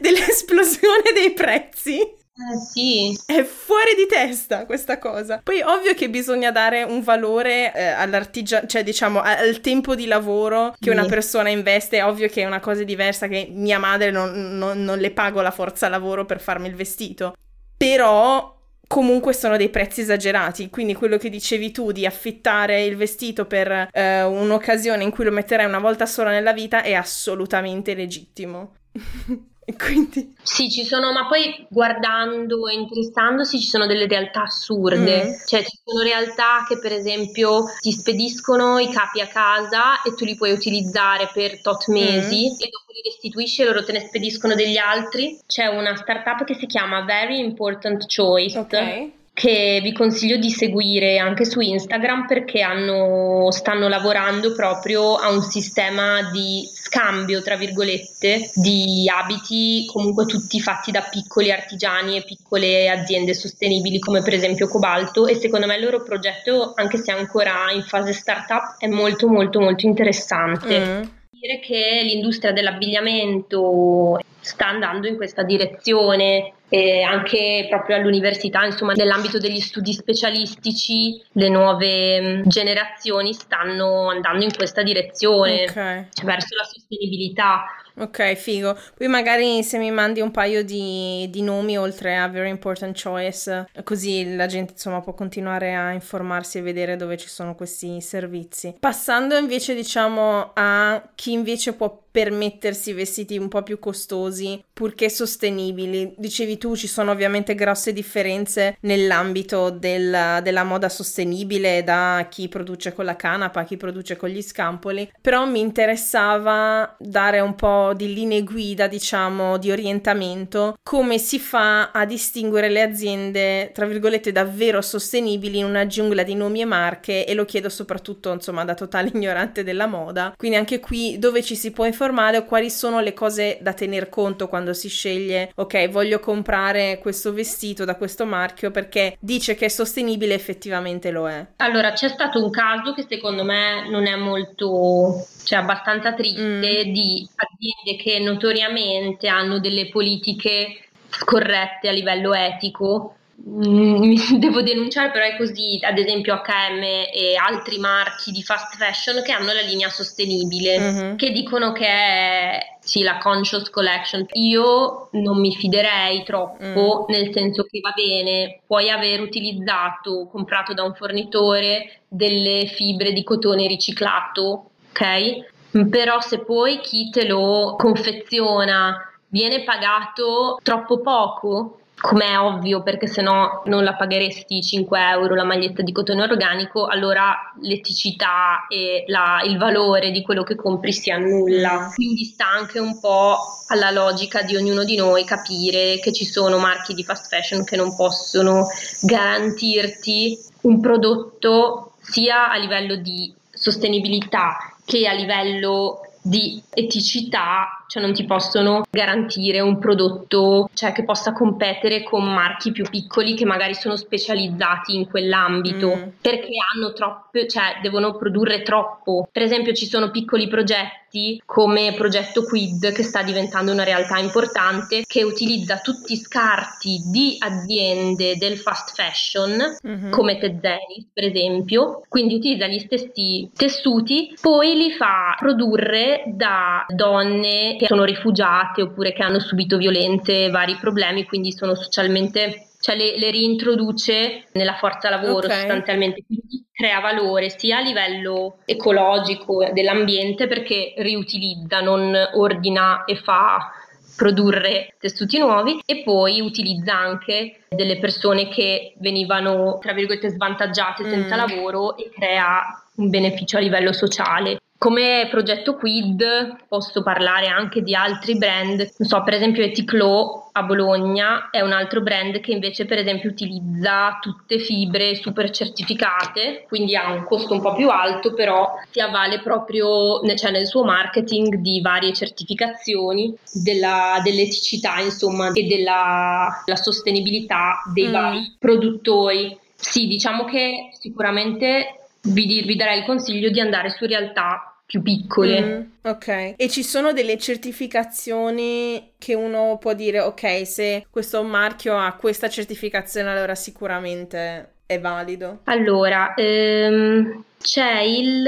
[0.00, 2.20] dell'esplosione dei prezzi?
[2.34, 3.18] Eh sì.
[3.26, 5.40] È fuori di testa questa cosa.
[5.42, 10.74] Poi ovvio che bisogna dare un valore eh, all'artigiano, cioè diciamo al tempo di lavoro
[10.78, 11.98] che una persona investe.
[11.98, 15.42] È ovvio che è una cosa diversa che mia madre non, non, non le pago
[15.42, 17.34] la forza lavoro per farmi il vestito.
[17.76, 18.60] Però
[18.92, 20.68] comunque sono dei prezzi esagerati.
[20.68, 25.30] Quindi quello che dicevi tu di affittare il vestito per eh, un'occasione in cui lo
[25.30, 28.74] metterai una volta sola nella vita è assolutamente legittimo.
[29.78, 30.34] Quindi...
[30.42, 35.46] Sì, ci sono, ma poi guardando e interessandosi ci sono delle realtà assurde, mm.
[35.46, 40.24] cioè ci sono realtà che per esempio ti spediscono i capi a casa e tu
[40.24, 42.60] li puoi utilizzare per tot mesi mm.
[42.60, 45.38] e dopo li restituisci e loro te ne spediscono degli altri.
[45.46, 48.58] C'è una startup che si chiama Very Important Choice.
[48.58, 55.32] Okay che vi consiglio di seguire anche su Instagram perché hanno, stanno lavorando proprio a
[55.32, 62.22] un sistema di scambio, tra virgolette, di abiti comunque tutti fatti da piccoli artigiani e
[62.22, 67.10] piccole aziende sostenibili come per esempio Cobalto e secondo me il loro progetto, anche se
[67.10, 70.78] ancora in fase startup, è molto molto molto interessante.
[70.78, 71.02] Mm.
[71.30, 79.36] Dire che l'industria dell'abbigliamento sta andando in questa direzione e anche proprio all'università, insomma, nell'ambito
[79.36, 86.06] degli studi specialistici, le nuove mm, generazioni stanno andando in questa direzione, okay.
[86.14, 87.66] cioè verso la sostenibilità.
[87.98, 88.78] Ok, figo.
[88.96, 93.68] Poi magari se mi mandi un paio di, di, nomi oltre a Very Important Choice,
[93.84, 98.76] così la gente insomma può continuare a informarsi e vedere dove ci sono questi servizi.
[98.80, 106.14] Passando invece diciamo a chi invece può permettersi vestiti un po' più costosi purché sostenibili.
[106.16, 112.92] Dicevi tu, ci sono ovviamente grosse differenze nell'ambito del, della moda sostenibile da chi produce
[112.92, 117.81] con la canapa a chi produce con gli scampoli, però mi interessava dare un po'
[117.92, 124.32] di linee guida, diciamo, di orientamento, come si fa a distinguere le aziende, tra virgolette,
[124.32, 128.74] davvero sostenibili in una giungla di nomi e marche e lo chiedo soprattutto, insomma, da
[128.74, 130.34] totale ignorante della moda.
[130.36, 134.08] Quindi anche qui dove ci si può informare o quali sono le cose da tener
[134.08, 139.66] conto quando si sceglie, ok, voglio comprare questo vestito da questo marchio perché dice che
[139.66, 141.46] è sostenibile, effettivamente lo è.
[141.56, 146.40] Allora, c'è stato un caso che secondo me non è molto cioè abbastanza triste
[146.86, 146.92] mm.
[146.92, 153.16] di aziende che notoriamente hanno delle politiche scorrette a livello etico
[153.48, 159.22] mm, devo denunciare, però è così, ad esempio H&M e altri marchi di fast fashion
[159.22, 161.16] che hanno la linea sostenibile, mm-hmm.
[161.16, 164.26] che dicono che è sì, la conscious collection.
[164.32, 167.12] Io non mi fiderei troppo, mm.
[167.12, 173.22] nel senso che va bene, puoi aver utilizzato, comprato da un fornitore delle fibre di
[173.22, 175.50] cotone riciclato, ok?
[175.88, 183.06] Però se poi chi te lo confeziona viene pagato troppo poco, come è ovvio perché
[183.06, 189.04] se no non la pagheresti 5 euro la maglietta di cotone organico, allora l'eticità e
[189.06, 191.90] la, il valore di quello che compri si annulla.
[191.94, 193.36] Quindi sta anche un po'
[193.68, 197.76] alla logica di ognuno di noi capire che ci sono marchi di fast fashion che
[197.76, 198.66] non possono
[199.00, 208.12] garantirti un prodotto sia a livello di sostenibilità che a livello di eticità, cioè non
[208.12, 213.74] ti possono garantire un prodotto cioè, che possa competere con marchi più piccoli che magari
[213.74, 216.08] sono specializzati in quell'ambito mm.
[216.20, 219.28] perché hanno troppe, cioè devono produrre troppo.
[219.30, 225.04] Per esempio ci sono piccoli progetti come progetto Quid che sta diventando una realtà importante
[225.06, 230.10] che utilizza tutti scarti di aziende del fast fashion mm-hmm.
[230.10, 237.76] come Tezenis per esempio, quindi utilizza gli stessi tessuti, poi li fa produrre da donne
[237.82, 242.96] che sono rifugiate oppure che hanno subito violenze e vari problemi, quindi sono socialmente cioè
[242.96, 245.58] le, le, reintroduce nella forza lavoro okay.
[245.58, 253.70] sostanzialmente, quindi crea valore sia a livello ecologico dell'ambiente perché riutilizza, non ordina e fa
[254.16, 261.36] produrre tessuti nuovi e poi utilizza anche delle persone che venivano tra virgolette svantaggiate senza
[261.36, 261.38] mm.
[261.38, 262.62] lavoro e crea
[262.96, 264.58] un beneficio a livello sociale.
[264.82, 270.64] Come progetto Quid posso parlare anche di altri brand, non so, per esempio Eticlo a
[270.64, 276.96] Bologna è un altro brand che invece per esempio utilizza tutte fibre super certificate, quindi
[276.96, 281.58] ha un costo un po' più alto, però si avvale proprio cioè nel suo marketing
[281.58, 288.12] di varie certificazioni della, dell'eticità insomma e della sostenibilità dei mm.
[288.12, 289.56] vari produttori.
[289.76, 295.62] Sì, diciamo che sicuramente vi, vi darei il consiglio di andare su realtà più piccole.
[295.62, 296.54] Mm, ok.
[296.58, 302.50] E ci sono delle certificazioni che uno può dire, ok, se questo marchio ha questa
[302.50, 305.60] certificazione, allora sicuramente è valido?
[305.64, 308.46] Allora, ehm, c'è il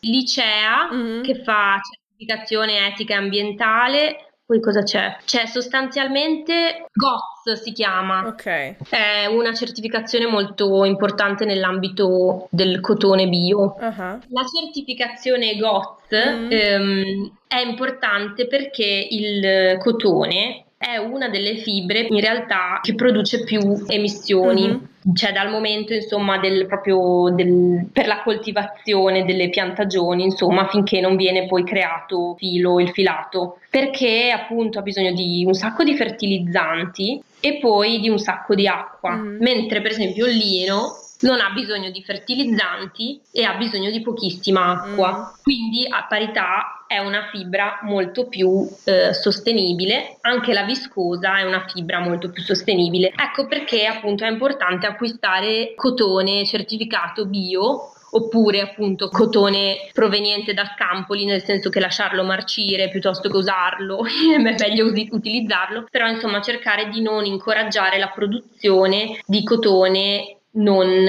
[0.00, 1.22] Licea mm-hmm.
[1.22, 5.16] che fa certificazione etica e ambientale poi cosa c'è?
[5.24, 8.26] C'è sostanzialmente GOTS si chiama.
[8.26, 8.76] Ok.
[8.90, 13.76] È una certificazione molto importante nell'ambito del cotone bio.
[13.78, 14.18] Uh-huh.
[14.28, 16.48] La certificazione GOTS mm.
[16.50, 23.60] ehm, è importante perché il cotone è una delle fibre in realtà che produce più
[23.86, 24.68] emissioni.
[24.68, 31.00] Mm-hmm cioè dal momento insomma del, proprio del, per la coltivazione delle piantagioni insomma finché
[31.00, 35.94] non viene poi creato filo il filato perché appunto ha bisogno di un sacco di
[35.94, 39.36] fertilizzanti e poi di un sacco di acqua mm.
[39.40, 44.72] mentre per esempio il lino non ha bisogno di fertilizzanti e ha bisogno di pochissima
[44.72, 45.10] acqua.
[45.10, 45.42] Mm.
[45.42, 51.64] Quindi a parità è una fibra molto più eh, sostenibile, anche la viscosa è una
[51.66, 53.12] fibra molto più sostenibile.
[53.16, 61.24] Ecco perché appunto è importante acquistare cotone certificato bio oppure appunto cotone proveniente da scampoli,
[61.24, 67.00] nel senso che lasciarlo marcire piuttosto che usarlo, è meglio utilizzarlo, però insomma cercare di
[67.00, 71.04] non incoraggiare la produzione di cotone non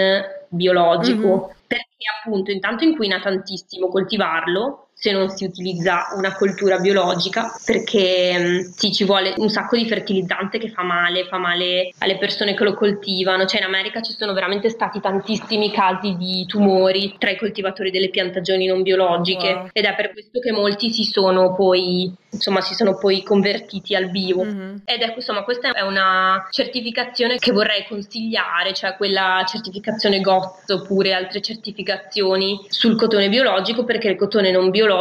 [0.50, 1.56] biologico, mm-hmm.
[1.68, 8.60] perché appunto intanto inquina tantissimo coltivarlo se non si utilizza una coltura biologica perché mm,
[8.76, 12.64] sì, ci vuole un sacco di fertilizzante che fa male, fa male alle persone che
[12.64, 17.38] lo coltivano, cioè in America ci sono veramente stati tantissimi casi di tumori tra i
[17.38, 19.70] coltivatori delle piantagioni non biologiche wow.
[19.72, 24.10] ed è per questo che molti si sono poi insomma si sono poi convertiti al
[24.10, 24.76] bio mm-hmm.
[24.84, 31.14] ed ecco insomma questa è una certificazione che vorrei consigliare cioè quella certificazione GOTS oppure
[31.14, 34.95] altre certificazioni sul cotone biologico perché il cotone non biologico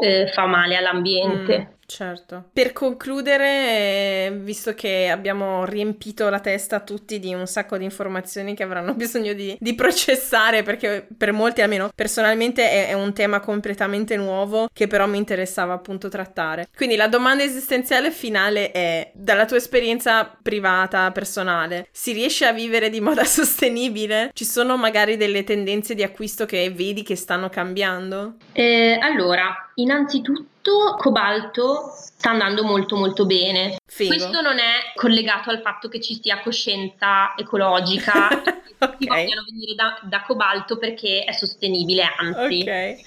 [0.00, 1.79] eh, fa male all'ambiente mm.
[1.90, 2.50] Certo.
[2.52, 8.62] Per concludere, visto che abbiamo riempito la testa tutti di un sacco di informazioni che
[8.62, 14.16] avranno bisogno di, di processare, perché per molti, almeno personalmente, è, è, un tema completamente
[14.16, 16.68] nuovo che però mi interessava appunto trattare.
[16.76, 22.88] Quindi la domanda esistenziale finale è, dalla tua esperienza privata, personale, si riesce a vivere
[22.88, 24.30] di moda sostenibile?
[24.32, 28.36] Ci sono magari delle tendenze di acquisto che vedi che stanno cambiando?
[28.52, 30.49] Eh, allora, innanzitutto
[30.98, 33.78] cobalto sta andando molto molto bene.
[33.86, 34.14] Figo.
[34.14, 38.28] Questo non è collegato al fatto che ci sia coscienza ecologica,
[38.78, 38.96] okay.
[38.98, 42.60] che vogliono venire da, da, cobalto perché è sostenibile, anzi.
[42.62, 42.90] Okay.
[42.92, 43.06] Il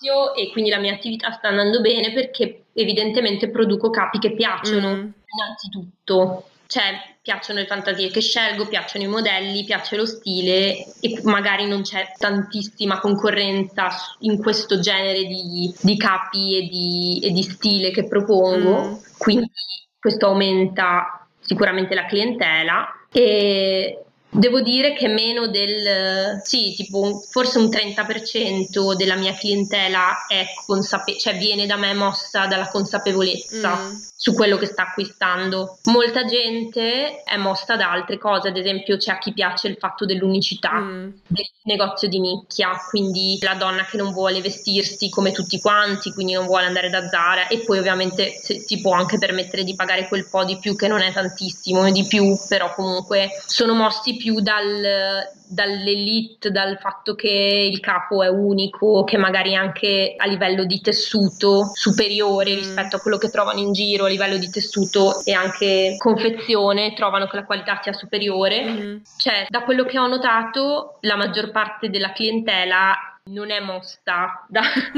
[0.00, 4.94] negozio e quindi la mia attività sta andando bene perché evidentemente produco capi che piacciono,
[4.94, 5.10] mm.
[5.26, 11.66] innanzitutto cioè piacciono le fantasie che scelgo, piacciono i modelli, piace lo stile e magari
[11.66, 13.88] non c'è tantissima concorrenza
[14.20, 18.94] in questo genere di, di capi e di, e di, stile che propongo, mm.
[19.18, 19.50] quindi
[19.98, 27.68] questo aumenta sicuramente la clientela e Devo dire che meno del, sì, tipo forse un
[27.68, 33.94] 30% della mia clientela è consape- cioè viene da me mossa dalla consapevolezza mm.
[34.14, 35.78] su quello che sta acquistando.
[35.84, 40.04] Molta gente è mossa da altre cose, ad esempio c'è a chi piace il fatto
[40.04, 41.08] dell'unicità mm.
[41.28, 46.32] del negozio di nicchia, quindi la donna che non vuole vestirsi come tutti quanti, quindi
[46.32, 50.28] non vuole andare da Zara e poi ovviamente si può anche permettere di pagare quel
[50.28, 54.40] po' di più che non è tantissimo, di più, però comunque sono mossi più più
[54.40, 57.28] dal, dall'elite, dal fatto che
[57.70, 62.56] il capo è unico, che magari anche a livello di tessuto superiore mm.
[62.56, 67.26] rispetto a quello che trovano in giro, a livello di tessuto e anche confezione, trovano
[67.26, 68.64] che la qualità sia superiore.
[68.64, 68.96] Mm.
[69.16, 74.62] Cioè, da quello che ho notato, la maggior parte della clientela non è mossa da,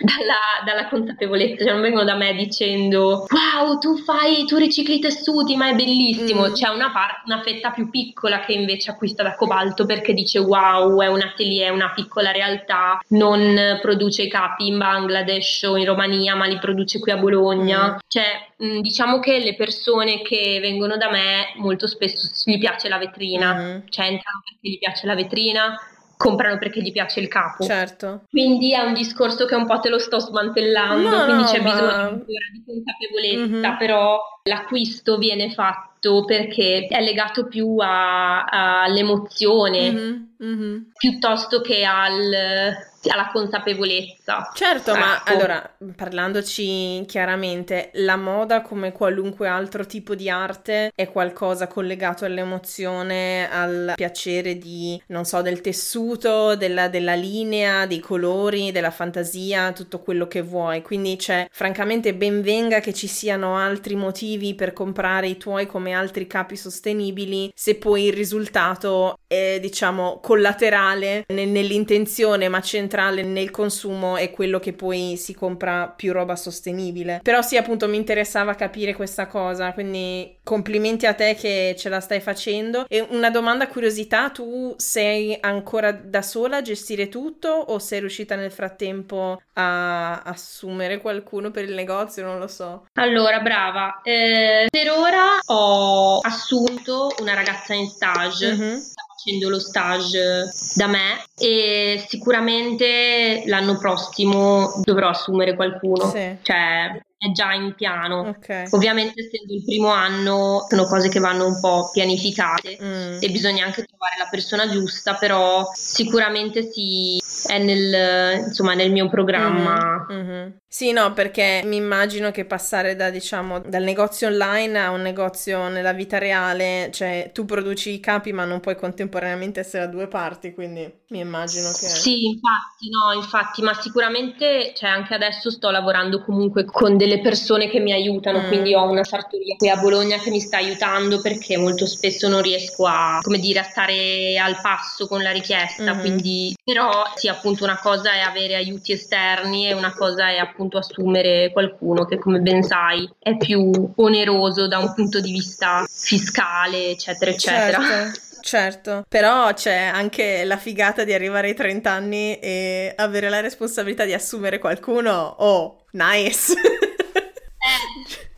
[0.00, 5.00] dalla, dalla, consapevolezza, cioè non vengono da me dicendo wow tu fai, tu ricicli i
[5.00, 6.52] tessuti ma è bellissimo, mm.
[6.52, 11.00] c'è una, par- una, fetta più piccola che invece acquista da Cobalto perché dice wow
[11.00, 15.86] è un atelier, è una piccola realtà, non produce i capi in Bangladesh o in
[15.86, 17.98] Romania ma li produce qui a Bologna, mm.
[18.06, 22.98] cioè mm, diciamo che le persone che vengono da me molto spesso gli piace la
[22.98, 23.78] vetrina, mm.
[23.88, 25.74] cioè entrano perché gli piace la vetrina
[26.16, 27.64] comprano perché gli piace il capo.
[27.64, 28.22] Certo.
[28.30, 31.70] Quindi è un discorso che un po' te lo sto smantellando, no, quindi c'è ma...
[31.70, 33.78] bisogno ancora di consapevolezza, mm-hmm.
[33.78, 40.22] però l'acquisto viene fatto perché è legato più a, a, all'emozione mm-hmm.
[40.42, 40.78] Mm-hmm.
[40.96, 44.50] piuttosto che al alla consapevolezza.
[44.54, 44.98] Certo, ecco.
[44.98, 52.24] ma allora, parlandoci chiaramente, la moda come qualunque altro tipo di arte è qualcosa collegato
[52.24, 59.72] all'emozione, al piacere di, non so, del tessuto, della, della linea, dei colori, della fantasia,
[59.72, 60.82] tutto quello che vuoi.
[60.82, 65.92] Quindi c'è, francamente, ben venga che ci siano altri motivi per comprare i tuoi come
[65.92, 73.50] altri capi sostenibili, se poi il risultato è, diciamo, collaterale nell'intenzione, ma centrale centrale nel
[73.50, 77.20] consumo è quello che poi si compra più roba sostenibile.
[77.22, 82.00] Però sì, appunto mi interessava capire questa cosa, quindi complimenti a te che ce la
[82.00, 82.84] stai facendo.
[82.88, 88.36] E una domanda curiosità, tu sei ancora da sola a gestire tutto o sei riuscita
[88.36, 92.24] nel frattempo a assumere qualcuno per il negozio?
[92.24, 92.86] Non lo so.
[92.94, 94.00] Allora, brava.
[94.02, 98.52] Eh, per ora ho assunto una ragazza in stage.
[98.52, 98.80] Mm-hmm
[99.22, 106.10] facendo lo stage da me e sicuramente l'anno prossimo dovrò assumere qualcuno.
[106.10, 106.38] Sì.
[106.42, 108.34] Cioè, è già in piano.
[108.36, 108.66] Okay.
[108.70, 113.18] Ovviamente, essendo il primo anno, sono cose che vanno un po' pianificate mm.
[113.20, 119.08] e bisogna anche trovare la persona giusta, però sicuramente sì, è nel, insomma, nel mio
[119.08, 120.06] programma.
[120.10, 120.50] Mm-hmm.
[120.72, 120.80] Mm-hmm.
[120.82, 125.68] Sì, no, perché mi immagino che passare da, diciamo, dal negozio online a un negozio
[125.68, 130.08] nella vita reale, cioè tu produci i capi ma non puoi contemporaneamente essere a due
[130.08, 131.86] parti, quindi mi immagino che...
[131.86, 137.68] Sì, infatti, no, infatti, ma sicuramente, cioè anche adesso sto lavorando comunque con delle persone
[137.68, 138.46] che mi aiutano, mm.
[138.48, 142.40] quindi ho una sartoria qui a Bologna che mi sta aiutando perché molto spesso non
[142.40, 146.00] riesco a, come dire, a stare al passo con la richiesta, mm.
[146.00, 150.60] quindi però sì, appunto una cosa è avere aiuti esterni e una cosa è appunto
[150.62, 155.84] appunto assumere qualcuno che come ben sai è più oneroso da un punto di vista
[155.88, 157.82] fiscale, eccetera, eccetera.
[157.82, 158.20] Certo.
[158.42, 164.04] Certo, però c'è anche la figata di arrivare ai 30 anni e avere la responsabilità
[164.04, 165.36] di assumere qualcuno.
[165.38, 166.52] Oh, nice!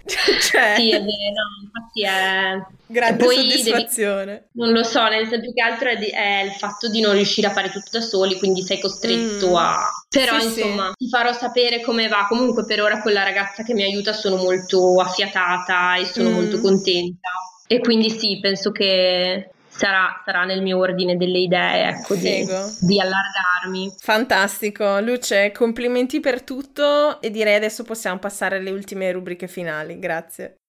[0.40, 0.74] Cioè...
[0.76, 2.62] Sì, è vero, infatti è...
[2.86, 4.24] Grande soddisfazione.
[4.24, 4.48] Devi...
[4.52, 6.06] Non lo so, nel senso più che altro è, di...
[6.06, 9.56] è, il fatto di non riuscire a fare tutto da soli, quindi sei costretto mm.
[9.56, 9.78] a...
[10.08, 11.04] Però sì, insomma, sì.
[11.04, 12.26] ti farò sapere come va.
[12.28, 16.34] Comunque per ora con la ragazza che mi aiuta sono molto affiatata e sono mm.
[16.34, 17.28] molto contenta.
[17.66, 22.46] E quindi sì, penso che sarà, sarà, nel mio ordine delle idee, ecco, di,
[22.80, 23.94] di, allargarmi.
[23.98, 29.98] Fantastico, Luce, complimenti per tutto e direi adesso possiamo passare alle ultime rubriche finali.
[29.98, 30.63] Grazie.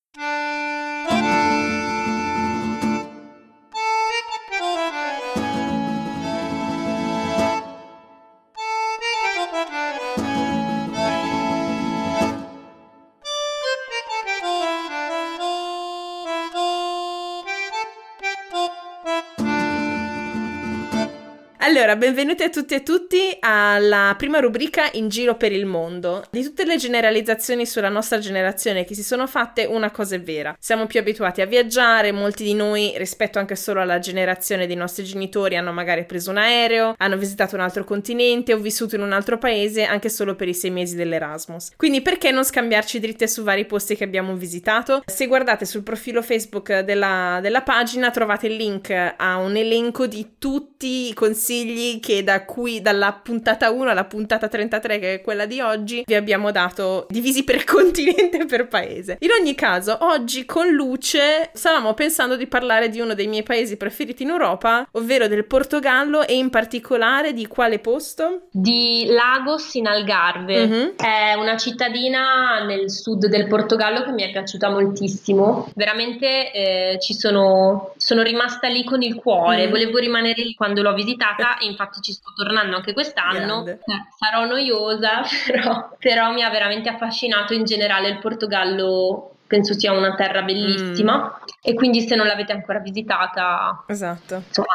[21.85, 26.25] Allora, benvenuti a tutti e tutti alla prima rubrica In giro per il mondo.
[26.31, 30.57] Di tutte le generalizzazioni sulla nostra generazione che si sono fatte, una cosa è vera.
[30.59, 35.03] Siamo più abituati a viaggiare, molti di noi, rispetto anche solo alla generazione dei nostri
[35.03, 39.13] genitori, hanno magari preso un aereo, hanno visitato un altro continente o vissuto in un
[39.13, 41.73] altro paese anche solo per i sei mesi dell'Erasmus.
[41.75, 45.03] Quindi perché non scambiarci dritte su vari posti che abbiamo visitato?
[45.05, 50.37] Se guardate sul profilo Facebook della, della pagina trovate il link a un elenco di
[50.39, 55.21] tutti i consigli consigli che da qui, dalla puntata 1 alla puntata 33, che è
[55.21, 59.17] quella di oggi, vi abbiamo dato divisi per continente e per paese.
[59.19, 63.77] In ogni caso, oggi con Luce stavamo pensando di parlare di uno dei miei paesi
[63.77, 68.47] preferiti in Europa, ovvero del Portogallo e in particolare di quale posto?
[68.51, 70.67] Di Lagos in Algarve.
[70.67, 70.87] Mm-hmm.
[70.95, 75.69] È una cittadina nel sud del Portogallo che mi è piaciuta moltissimo.
[75.75, 79.67] Veramente eh, ci sono, sono rimasta lì con il cuore.
[79.67, 79.69] Mm.
[79.69, 83.65] Volevo rimanere lì quando l'ho visitata infatti ci sto tornando anche quest'anno.
[83.65, 83.79] Eh,
[84.17, 90.15] sarò noiosa, però, però mi ha veramente affascinato in generale il Portogallo penso sia una
[90.15, 91.17] terra bellissima.
[91.17, 91.47] Mm.
[91.61, 94.43] e quindi se non l'avete ancora visitata esatto.
[94.47, 94.73] insomma,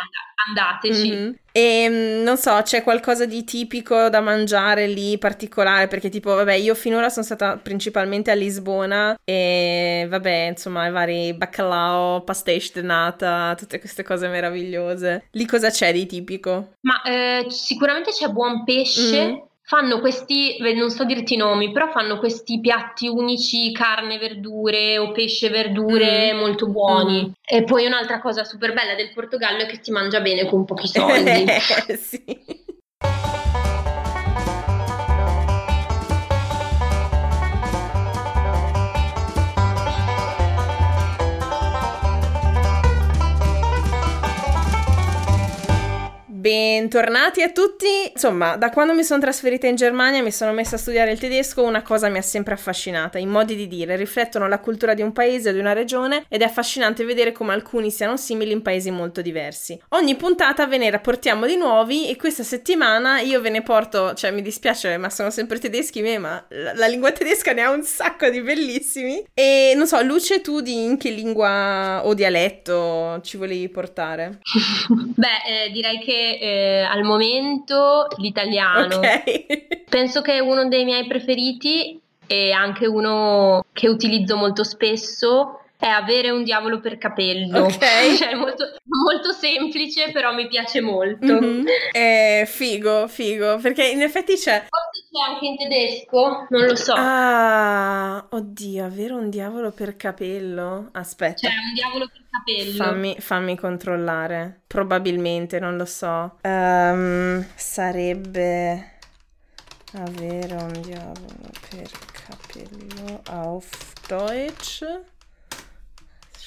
[0.48, 1.10] andateci.
[1.10, 1.32] Mm-hmm.
[1.52, 5.88] e mm, non so c'è qualcosa di tipico da mangiare lì particolare?
[5.88, 11.34] Perché tipo vabbè io finora sono stata principalmente a Lisbona e vabbè insomma i vari
[11.34, 15.26] baccalao pastéis de nata tutte queste cose meravigliose.
[15.32, 16.74] Lì cosa c'è di tipico?
[16.82, 19.26] ma eh, sicuramente c'è buon pesce.
[19.26, 24.98] Mm fanno questi, non so dirti i nomi, però fanno questi piatti unici, carne, verdure
[24.98, 26.38] o pesce, verdure mm.
[26.38, 27.28] molto buoni.
[27.28, 27.32] Mm.
[27.40, 30.88] E poi un'altra cosa super bella del Portogallo è che si mangia bene con pochi
[30.88, 31.46] soldi.
[31.96, 32.20] sì.
[46.41, 47.86] Bentornati a tutti.
[48.12, 51.18] Insomma, da quando mi sono trasferita in Germania e mi sono messa a studiare il
[51.18, 53.18] tedesco, una cosa mi ha sempre affascinata.
[53.18, 56.41] I modi di dire riflettono la cultura di un paese o di una regione ed
[56.41, 59.78] è affascinante vedere come alcuni siano simili in paesi molto diversi.
[59.91, 64.30] Ogni puntata ve ne rapportiamo di nuovi e questa settimana io ve ne porto, cioè
[64.30, 67.82] mi dispiace, ma sono sempre tedeschi me, ma la, la lingua tedesca ne ha un
[67.82, 69.22] sacco di bellissimi.
[69.34, 74.38] E non so, Luce, tu di in che lingua o dialetto ci volevi portare?
[74.88, 78.97] Beh, eh, direi che eh, al momento l'italiano.
[78.97, 79.47] Okay.
[79.89, 85.87] Penso che è uno dei miei preferiti e anche uno che utilizzo molto spesso è
[85.87, 87.64] avere un diavolo per capello.
[87.64, 87.78] Ok.
[88.18, 91.41] cioè, molto, molto, semplice, però mi piace molto.
[91.41, 91.66] Mm-hmm.
[91.91, 94.66] È figo, figo, perché in effetti c'è...
[94.68, 96.93] Forse c'è anche in tedesco, non lo so.
[96.95, 100.91] Ah, oddio, avere un diavolo per capello?
[100.93, 101.49] Aspetta.
[101.49, 102.85] C'è un diavolo per capello.
[102.85, 104.61] Fammi, fammi controllare.
[104.66, 106.37] Probabilmente, non lo so.
[106.43, 108.99] Um, sarebbe
[109.95, 114.85] avere un diavolo per capello auf Deutsch.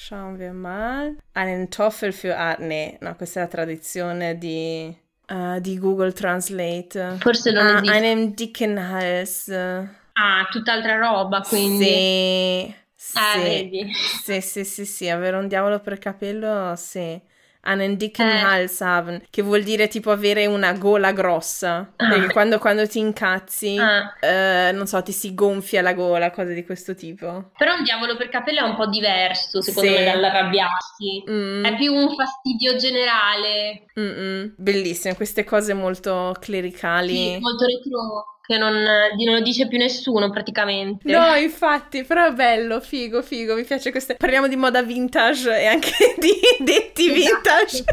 [0.06, 1.16] Schauen wir mal.
[1.32, 2.60] Einen Toffel für Art.
[2.60, 4.94] Nee, no, questa è la traduzione di,
[5.30, 7.16] uh, di Google Translate.
[7.20, 7.96] Forse non ah, esiste.
[7.96, 9.48] Einen dicken Hals.
[9.48, 12.74] Ah, tutt'altra roba, quindi.
[12.94, 13.16] Sì.
[13.16, 13.40] Ah, sì.
[13.40, 13.94] vedi.
[13.94, 17.18] Sì, sì, sì, sì, avere un diavolo per capello, sì
[17.64, 18.42] einen dicken eh.
[18.42, 21.92] Hals haben, che vuol dire tipo avere una gola grossa.
[21.96, 22.08] Ah.
[22.08, 24.14] Perché quando, quando, ti incazzi, ah.
[24.20, 27.50] eh, non so, ti si gonfia la gola, cose di questo tipo.
[27.56, 29.96] Però un diavolo per capello è un po' diverso, secondo sì.
[29.96, 31.24] me, dall'arrabbiarsi.
[31.28, 31.64] Mm.
[31.64, 33.86] È più un fastidio generale.
[33.98, 34.54] Mm-mm.
[34.56, 37.14] Bellissime, queste cose molto clericali.
[37.14, 41.10] Sì, molto retro che non, non, lo dice più nessuno praticamente.
[41.10, 44.16] No, infatti, però è bello, figo, figo, mi piace queste...
[44.16, 47.34] Parliamo di moda vintage e anche di detti esatto.
[47.34, 47.84] vintage.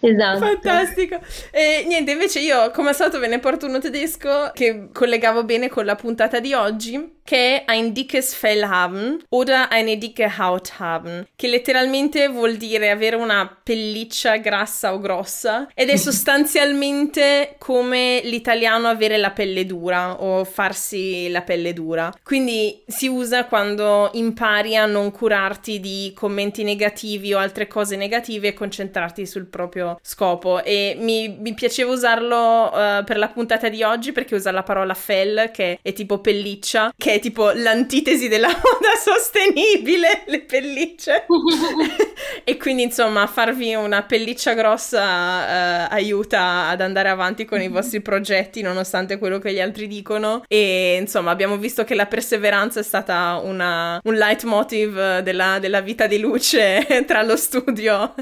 [0.00, 0.38] Esatto.
[0.38, 1.20] Fantastico.
[1.52, 5.68] E niente, invece io come al solito ve ne porto uno tedesco che collegavo bene
[5.68, 10.78] con la puntata di oggi, che è ein dickes Fell haben oder eine dicke Haut
[10.78, 18.22] haben, che letteralmente vuol dire avere una pelliccia grassa o grossa ed è sostanzialmente come
[18.24, 22.10] l'italiano avere la pelle dura o farsi la pelle dura.
[22.22, 28.48] Quindi si usa quando impari a non curarti di commenti negativi o altre cose negative
[28.48, 33.68] e concentrarti concentrarti sul proprio scopo e mi, mi piaceva usarlo uh, per la puntata
[33.68, 38.28] di oggi perché usa la parola fell che è tipo pelliccia, che è tipo l'antitesi
[38.28, 41.26] della moda sostenibile, le pellicce.
[42.44, 48.00] e quindi insomma farvi una pelliccia grossa uh, aiuta ad andare avanti con i vostri
[48.00, 50.42] progetti nonostante quello che gli altri dicono.
[50.48, 56.06] E insomma abbiamo visto che la perseveranza è stata una, un leitmotiv della, della vita
[56.06, 58.14] di luce tra lo studio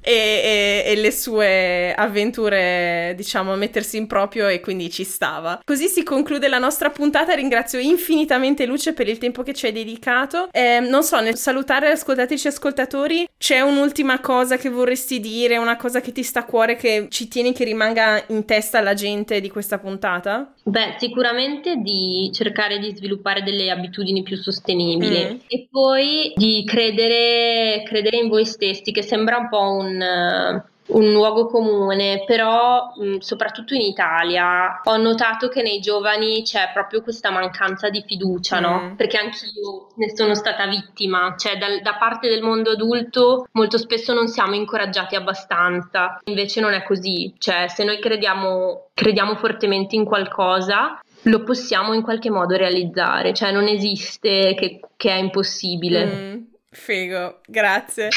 [0.00, 5.60] e, e, e, le sue avventure, diciamo, mettersi in proprio e quindi ci stava.
[5.64, 7.34] Così si conclude la nostra puntata.
[7.34, 10.48] Ringrazio infinitamente Luce per il tempo che ci hai dedicato.
[10.52, 15.76] Eh, non so, nel salutare ascoltatrici e ascoltatori, c'è un'ultima cosa che vorresti dire, una
[15.76, 19.40] cosa che ti sta a cuore che ci tieni che rimanga in testa alla gente
[19.40, 20.52] di questa puntata?
[20.70, 25.36] Beh, sicuramente di cercare di sviluppare delle abitudini più sostenibili mm.
[25.48, 30.62] e poi di credere, credere in voi stessi, che sembra un po' un
[30.92, 37.02] un luogo comune, però mh, soprattutto in Italia ho notato che nei giovani c'è proprio
[37.02, 38.80] questa mancanza di fiducia, no?
[38.80, 38.94] Mm.
[38.96, 44.14] Perché anch'io ne sono stata vittima, cioè da, da parte del mondo adulto molto spesso
[44.14, 50.04] non siamo incoraggiati abbastanza, invece non è così, cioè se noi crediamo, crediamo fortemente in
[50.04, 56.06] qualcosa lo possiamo in qualche modo realizzare, cioè non esiste che, che è impossibile.
[56.06, 56.42] Mm.
[56.72, 58.10] Figo, grazie.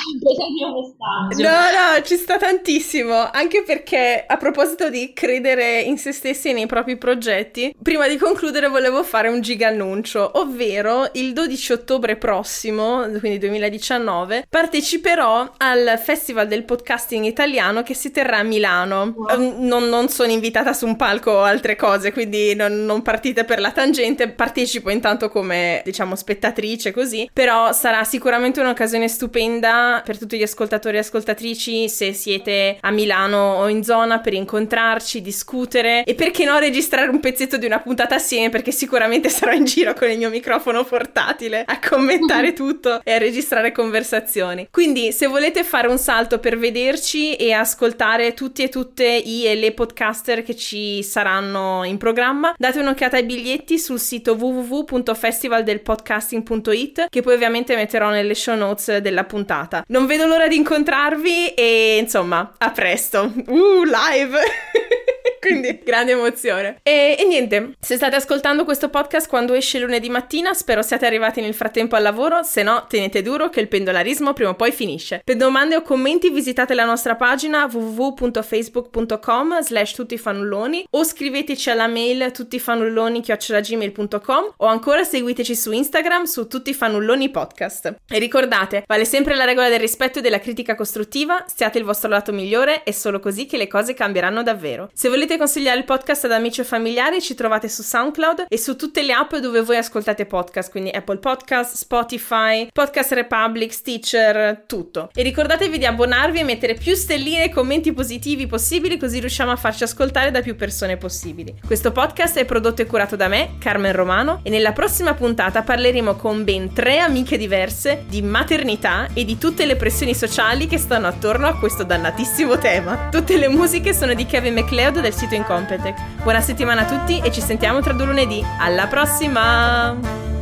[1.38, 6.54] No, no, ci sta tantissimo, anche perché a proposito di credere in se stessi e
[6.54, 12.16] nei propri progetti, prima di concludere volevo fare un giga annuncio, ovvero il 12 ottobre
[12.16, 19.16] prossimo, quindi 2019, parteciperò al Festival del Podcasting Italiano che si terrà a Milano.
[19.16, 19.62] Wow.
[19.62, 23.60] Non, non, sono invitata su un palco o altre cose, quindi non, non partite per
[23.60, 30.18] la tangente, partecipo intanto come, diciamo, spettatrice così, però sarà sicuramente sicuramente un'occasione stupenda per
[30.18, 36.04] tutti gli ascoltatori e ascoltatrici se siete a Milano o in zona per incontrarci, discutere
[36.04, 39.94] e perché no registrare un pezzetto di una puntata assieme perché sicuramente sarò in giro
[39.94, 44.68] con il mio microfono portatile a commentare tutto e a registrare conversazioni.
[44.70, 49.56] Quindi se volete fare un salto per vederci e ascoltare tutti e tutte i e
[49.56, 57.22] le podcaster che ci saranno in programma, date un'occhiata ai biglietti sul sito www.festivaldelpodcasting.it che
[57.22, 59.84] poi ovviamente metterò nelle nelle show notes della puntata.
[59.88, 63.32] Non vedo l'ora di incontrarvi e insomma, a presto.
[63.48, 64.40] Uh, live!
[65.44, 66.80] Quindi grande emozione.
[66.84, 71.42] E, e, niente, se state ascoltando questo podcast quando esce lunedì mattina, spero siate arrivati
[71.42, 75.20] nel frattempo al lavoro, se no tenete duro che il pendolarismo prima o poi finisce.
[75.22, 82.32] Per domande o commenti visitate la nostra pagina www.facebook.com slash tuttifanulloni o scriveteci alla mail
[82.32, 87.96] tuttifanulloni.gmail.com o ancora seguiteci su Instagram su tuttifanulloni podcast.
[88.08, 92.10] E ricordate, vale sempre la regola del rispetto e della critica costruttiva, siate il vostro
[92.10, 94.90] lato migliore, è solo così che le cose cambieranno davvero.
[94.94, 98.58] Se volete volete consigliare il podcast ad amici o familiari, ci trovate su SoundCloud e
[98.58, 104.64] su tutte le app dove voi ascoltate podcast, quindi Apple Podcast, Spotify, Podcast Republic, Stitcher,
[104.66, 105.10] tutto.
[105.14, 109.56] E ricordatevi di abbonarvi e mettere più stelline e commenti positivi possibili, così riusciamo a
[109.56, 111.56] farci ascoltare da più persone possibili.
[111.66, 116.16] Questo podcast è prodotto e curato da me, Carmen Romano, e nella prossima puntata parleremo
[116.16, 121.08] con ben tre amiche diverse di maternità e di tutte le pressioni sociali che stanno
[121.08, 123.10] attorno a questo dannatissimo tema.
[123.12, 126.22] Tutte le musiche sono di Kevin MacLeod del sito Incompetech.
[126.22, 128.44] Buona settimana a tutti e ci sentiamo tra due lunedì.
[128.60, 130.33] Alla prossima!